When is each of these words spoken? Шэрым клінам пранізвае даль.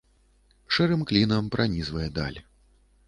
Шэрым 0.77 1.03
клінам 1.11 1.51
пранізвае 1.57 2.09
даль. 2.17 2.39